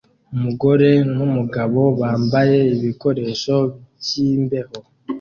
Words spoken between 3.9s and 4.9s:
byimbeho